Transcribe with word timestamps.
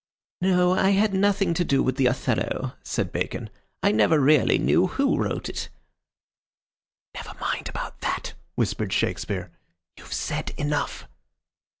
"No. 0.41 0.73
I 0.73 0.89
had 0.97 1.13
nothing 1.13 1.53
to 1.53 1.63
do 1.63 1.83
with 1.83 1.95
the 1.95 2.07
Othello," 2.07 2.73
said 2.83 3.11
Bacon. 3.11 3.51
"I 3.83 3.91
never 3.91 4.19
really 4.19 4.57
knew 4.57 4.87
who 4.87 5.15
wrote 5.15 5.47
it." 5.47 5.69
"Never 7.13 7.33
mind 7.39 7.69
about 7.69 8.01
that," 8.01 8.33
whispered 8.55 8.91
Shakespeare. 8.93 9.51
"You've 9.95 10.11
said 10.11 10.55
enough." 10.57 11.07